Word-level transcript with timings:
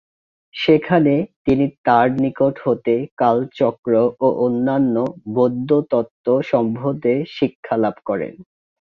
সেখানে 0.55 1.13
তিনি 1.45 1.65
তার 1.85 2.07
নিকট 2.21 2.55
হতে 2.65 2.93
কালচক্র 3.17 3.93
ও 4.19 4.27
অন্যান্য 4.45 4.95
বৌদ্ধ 5.35 5.69
তত্ত্ব 5.91 6.27
সম্বন্ধে 6.51 7.13
শিক্ষালাভ 7.35 7.95
করেন। 8.09 8.33